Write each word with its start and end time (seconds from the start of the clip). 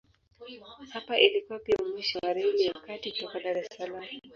Hapa 0.93 1.19
ilikuwa 1.19 1.59
pia 1.59 1.75
mwisho 1.91 2.19
wa 2.23 2.33
Reli 2.33 2.63
ya 2.65 2.73
Kati 2.73 3.11
kutoka 3.11 3.39
Dar 3.39 3.57
es 3.57 3.67
Salaam. 3.77 4.07